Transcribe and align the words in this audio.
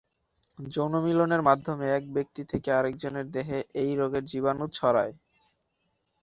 যৌনমিলনের 0.67 1.41
মাধ্যমে 1.41 1.85
এক 1.89 2.03
ব্যক্তি 2.13 2.41
থেকে 2.45 2.69
আরেকজনের 2.71 3.27
দেহে 3.31 3.59
এই 3.75 3.91
রোগের 3.95 4.23
জীবাণু 4.23 4.65
ছড়ায়। 4.69 5.13